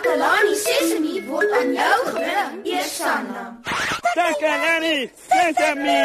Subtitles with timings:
[0.00, 3.42] Takalani Sesemi word aan jou gebring, Eersanna.
[4.16, 6.00] Takalani Sesemi.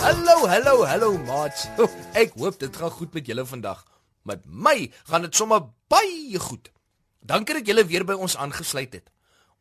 [0.00, 1.68] Hallo, hallo, hallo maats.
[2.16, 3.84] Ek hoop dit gaan goed met julle vandag.
[4.24, 6.72] Met my gaan dit sommer baie goed.
[7.20, 9.12] Dankie dat julle weer by ons aangesluit het.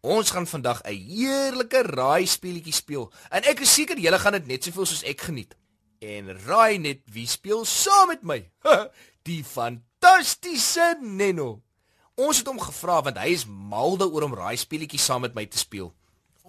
[0.01, 4.47] Ons gaan vandag 'n heerlike raai speletjie speel en ek is seker julle gaan dit
[4.47, 5.53] net soveel soos ek geniet.
[5.99, 8.49] En raai net wie speel saam met my?
[9.27, 11.61] Die fantastiese Neno.
[12.15, 15.45] Ons het hom gevra want hy is mal daaroor om raai speletjies saam met my
[15.45, 15.93] te speel.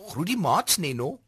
[0.09, 1.21] Groet die maats Neno.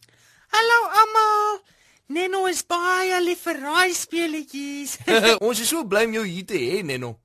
[0.48, 1.60] Hallo almal.
[2.08, 4.96] Neno is baie lief vir raai speletjies.
[5.44, 7.18] ons is so bly om jou hier te hê Neno.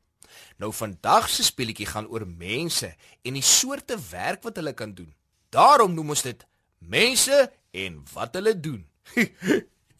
[0.58, 5.14] Nou vandag se speletjie gaan oor mense en die soorte werk wat hulle kan doen.
[5.50, 6.46] Daarom noem ons dit
[6.80, 8.86] mense en wat hulle doen.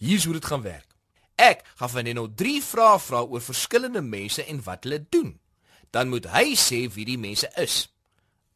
[0.04, 0.88] Hier's hoe dit gaan werk.
[1.40, 5.38] Ek gaan van Neno 3 vrae vra oor verskillende mense en wat hulle doen.
[5.90, 7.88] Dan moet hy sê wie die mense is.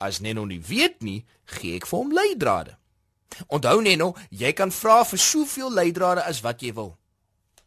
[0.03, 1.23] As Neno nie weet nie,
[1.57, 2.75] gee ek vir hom leidrade.
[3.47, 6.93] Onthou Neno, jy kan vra vir soveel leidrade as wat jy wil.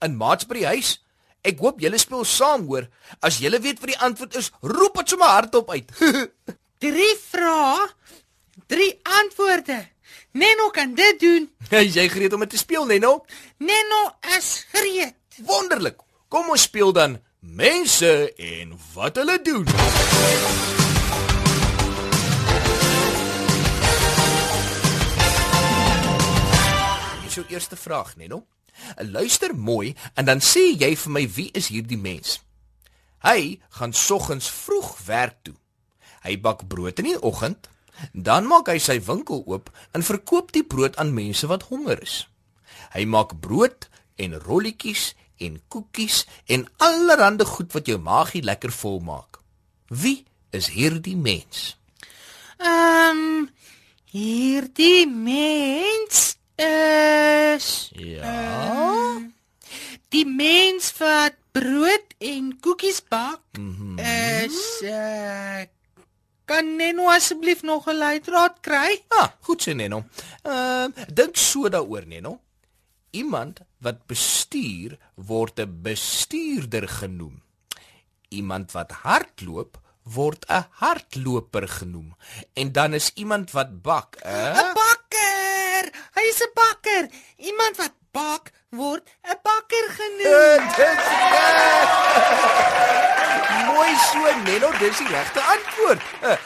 [0.05, 0.93] In maats by die huis
[1.47, 2.89] Ek hoop julle speel saam hoor.
[3.23, 5.93] As julle weet wat die antwoord is, roep dit sommer hardop uit.
[6.85, 7.87] drie vrae,
[8.67, 9.85] drie antwoorde.
[10.37, 11.47] Neno kan dit doen.
[11.87, 13.23] Is jy gereed om te speel, Neno?
[13.63, 14.03] Neno
[14.37, 15.15] is gereed.
[15.47, 16.03] Wonderlik.
[16.29, 19.65] Kom ons speel dan mense en wat hulle doen.
[27.23, 28.43] Hier is jou eerste vraag, Neno.
[28.97, 32.41] Luister mooi en dan sê jy vir my wie is hierdie mens?
[33.27, 35.57] Hy gaan soggens vroeg werk toe.
[36.23, 37.69] Hy bak brood in die oggend,
[38.13, 42.27] dan maak hy sy winkel oop en verkoop die brood aan mense wat honger is.
[42.93, 43.89] Hy maak brood
[44.21, 49.41] en rolletjies en koekies en allerlei goed wat jou maagie lekker vol maak.
[49.89, 51.77] Wie is hierdie mens?
[52.59, 53.51] Ehm um,
[54.17, 58.23] hierdie mens is Ja.
[58.25, 59.23] Uh,
[60.09, 63.99] die mens wat brood en koekies bak mm -hmm.
[64.45, 65.65] is uh,
[66.47, 69.03] kan Neno asseblief nog 'n leidraad kry?
[69.09, 70.05] Ah, goed sê Neno.
[70.43, 72.41] Ehm uh, dink so daaroor Neno.
[73.11, 77.43] Iemand wat bestuur word 'n bestuurder genoem.
[78.29, 82.17] Iemand wat hardloop word 'n hardloper genoem.
[82.53, 84.55] En dan is iemand wat bak 'n uh?
[84.55, 84.73] Hy
[86.31, 87.05] is 'n bakker.
[87.37, 90.63] Iemand wat bak word 'n bakker genoem.
[93.69, 96.03] Mooi so, Neno, dis die regte antwoord.
[96.23, 96.37] Uh,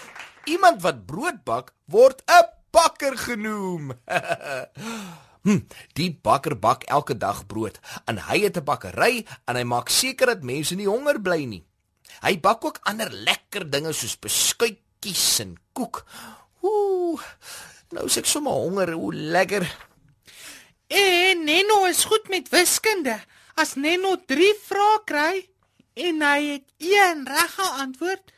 [0.45, 3.93] iemand wat brood bak word 'n bakker genoem.
[5.47, 5.61] hm,
[5.93, 10.27] die bakker bak elke dag brood en hy het 'n bakkery en hy maak seker
[10.27, 11.65] dat mense nie honger bly nie.
[12.21, 16.05] Hy bak ook ander lekker dinge soos beskuitjies en koek.
[16.61, 17.21] Ooh.
[17.91, 19.65] Nou is ek sommer honger, o lekker.
[20.91, 23.17] En Neno is goed met wiskunde.
[23.59, 25.35] As Neno 3 vrae kry
[26.07, 28.33] en hy het een reg geantwoord,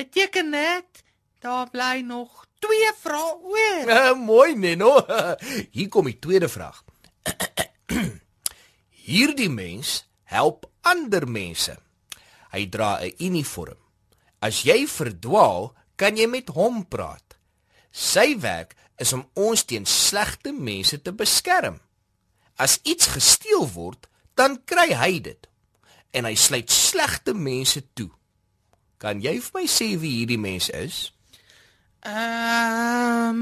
[0.00, 1.02] beteken dit
[1.44, 3.92] daar bly nog 2 vrae oor.
[3.92, 4.96] Uh, mooi Neno.
[5.76, 6.80] Hier kom die tweede vraag.
[9.06, 11.76] Hierdie mens help ander mense.
[12.52, 13.76] Hy dra 'n uniform.
[14.40, 17.36] As jy verdwaal, kan jy met hom praat.
[17.92, 21.80] Sy werk is om ons teen slegte mense te beskerm.
[22.56, 25.48] As iets gesteel word, dan kry hy dit.
[26.16, 28.08] En hy sluit slegte mense toe.
[28.96, 31.10] Kan jy vir my sê wie hierdie mens is?
[32.06, 33.40] Ehm um,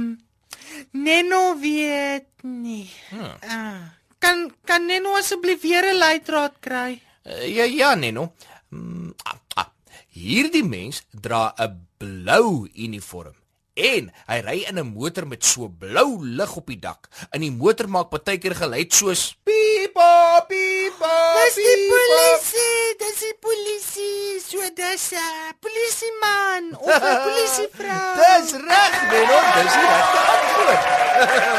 [0.91, 2.88] Neno weet nie.
[3.10, 3.36] Hmm.
[3.44, 3.84] Uh,
[4.19, 6.98] kan kan Neno asseblief weer 'n leidraad kry?
[7.22, 8.34] Uh, ja ja Neno.
[8.71, 9.71] Mm, ah, ah.
[10.09, 13.34] Hierdie mens dra 'n blou uniform.
[13.74, 17.08] En hy ry in 'n motor met so blou lig op die dak.
[17.34, 21.15] In die motor maak partykeer geluid soos pipa pipa.
[21.42, 24.38] Dis die polisie, dis die polisie.
[24.47, 28.15] So dis 'n uh, polisieman of 'n polisievrou.
[28.15, 30.82] dis reg, Menno, dis die regte antwoord.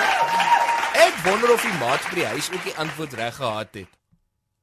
[1.06, 3.92] Ek wonder of die maat by die huis ook die antwoord reg gehad het.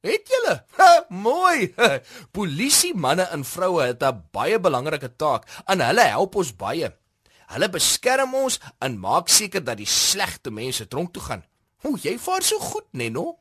[0.01, 0.65] Het julle?
[1.09, 1.69] Mooi.
[2.37, 6.89] Polisie manne en vroue het 'n baie belangrike taak en hulle help ons baie.
[7.47, 11.43] Hulle beskerm ons en maak seker dat die slegte mense tronk toe gaan.
[11.83, 13.39] O, jy vaar so goed, Neno.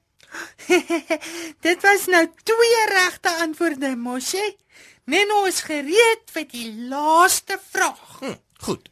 [1.67, 4.57] Dit was nou twee regte antwoorde, Moshi.
[5.05, 8.19] Neno is gereed vir die laaste vraag.
[8.21, 8.89] Hm, goed.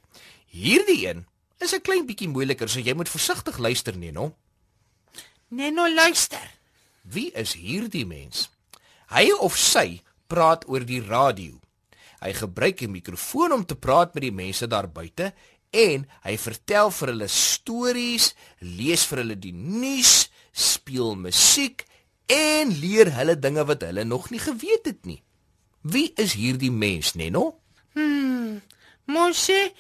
[0.51, 1.27] Hierdie een
[1.59, 4.35] is 'n klein bietjie moeiliker, so jy moet versigtig luister, Neno.
[5.49, 6.51] Neno luister.
[7.03, 8.51] Wie is hierdie mens?
[9.11, 11.60] Hy of sy praat oor die radio.
[12.21, 15.33] Hy gebruik 'n mikrofoon om te praat met die mense daar buite
[15.71, 21.85] en hy vertel vir hulle stories, lees vir hulle die nuus, speel musiek
[22.27, 25.23] en leer hulle dinge wat hulle nog nie geweet het nie.
[25.83, 27.61] Wie is hierdie mens, Neno?
[27.95, 28.61] Hmm.
[29.07, 29.73] Mosie,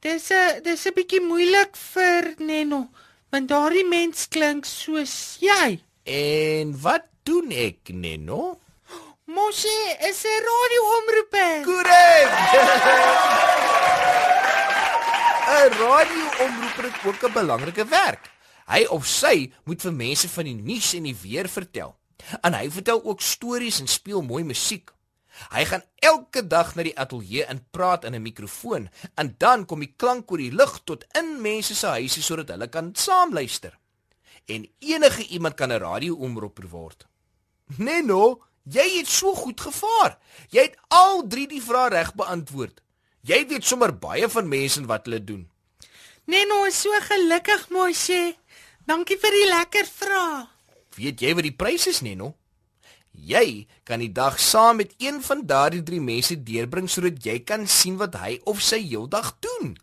[0.00, 2.88] dis 'n dis 'n bietjie moeilik vir Neno,
[3.30, 5.80] want daardie mens klink soos jy.
[6.04, 8.58] En wat doen ek, Neno?
[9.28, 11.64] Mosie is 'n radioomroeper.
[11.68, 12.30] Korrek.
[15.44, 18.30] 'n Radioomroeper het ook 'n belangrike werk.
[18.66, 21.96] Hy of sy moet vir mense van die nuus en die weer vertel.
[22.40, 24.92] En hy vertel ook stories en speel mooi musiek.
[25.48, 29.80] Hy gaan elke dag na die ateljee en praat in 'n mikrofoon en dan kom
[29.80, 33.78] die klank oor die lug tot in mense se huise sodat hulle kan saamluister.
[34.46, 37.06] En enige iemand kan 'n radioomroeper word.
[37.76, 40.18] Neno, jy het so goed gevaar.
[40.50, 42.80] Jy het al 3 die vrae reg beantwoord.
[43.28, 45.46] Jy weet sommer baie van mense en wat hulle doen.
[46.28, 48.36] Neno is so gelukkig, Mosie.
[48.88, 50.46] Dankie vir die lekker vrae.
[50.98, 52.34] Weet jy wat die prys is, Neno?
[53.12, 57.66] Jy kan die dag saam met een van daardie 3 mense deurbring sodat jy kan
[57.66, 59.74] sien wat hy of sy heeldag doen.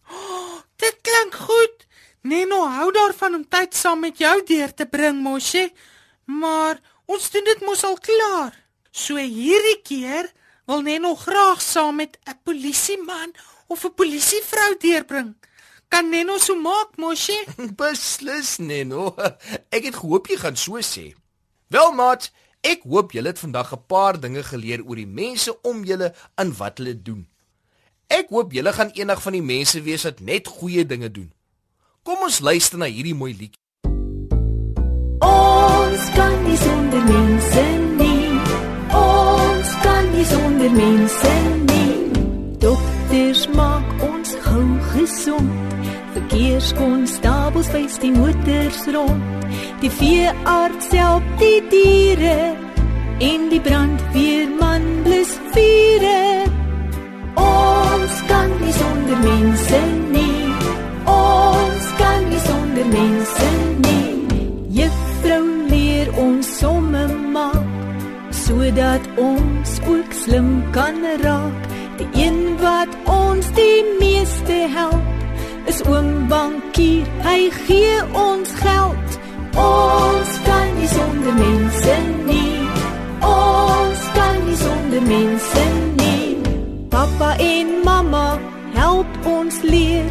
[0.82, 1.86] Dit klink goed.
[2.26, 5.70] Neno hou daarvan om tyd saam met jou deur te bring, Mosie.
[6.26, 8.65] Maar ons doen dit mos al klaar.
[8.96, 10.30] So hierdie keer
[10.72, 13.36] wil Neno graag saam met 'n polisieman
[13.68, 15.36] of 'n polisievrou deurbring.
[15.88, 17.44] Kan Neno so maak, Mosie?
[17.80, 19.16] Beslis, Neno.
[19.70, 21.14] Ek het gehoop jy gaan so sê.
[21.68, 22.32] Wel, maat,
[22.62, 26.56] ek hoop julle het vandag 'n paar dinge geleer oor die mense om julle en
[26.58, 27.28] wat hulle doen.
[28.08, 31.34] Ek hoop julle gaan eendag van die mense wees wat net goeie dinge doen.
[32.04, 33.64] Kom ons luister na hierdie mooi liedjie.
[35.20, 37.85] Ons kan nie sonder mense nie.
[40.72, 41.32] Mense
[41.70, 41.96] nie.
[42.60, 45.76] Dokters maak ons gou gesond.
[46.16, 49.48] Verkeerskonstabels wys die motors rond.
[49.84, 52.56] Die veearts help die diere
[53.20, 56.15] en die brandweerman blus vure.
[75.76, 77.08] Is oom bankier.
[77.26, 79.10] Hy gee ons geld.
[79.60, 81.96] Ons kan nie sonder mense
[82.28, 82.60] nie.
[83.30, 85.64] Ons kan nie sonder mense
[86.00, 86.28] nie.
[86.94, 88.28] Pappa en mamma
[88.76, 90.08] help ons leer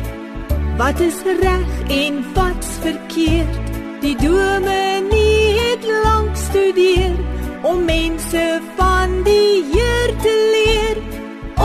[0.80, 1.70] wat is reg
[2.02, 3.72] en wat's verkeerd.
[4.04, 7.16] Die dominee het lank studeer
[7.62, 8.44] om mense
[8.76, 11.00] van die Heer te leer.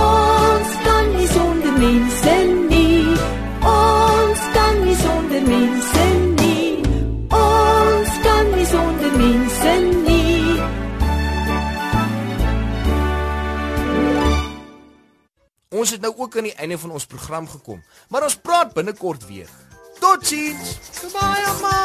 [0.06, 2.59] Ons kan nie sonder mense nie.
[3.62, 6.06] Ons kan nie sonder mense
[6.40, 6.84] nie.
[7.30, 10.60] Ons kan nie sonder mense nie.
[15.70, 19.28] Ons het nou ook aan die einde van ons program gekom, maar ons praat binnekort
[19.28, 19.50] weer.
[20.00, 20.78] Totsiens.
[21.02, 21.78] Goodbye, mamma.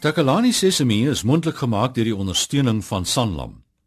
[0.00, 3.65] Takalani Sesemi is mondelik gemaak deur die ondersteuning van Sanlam.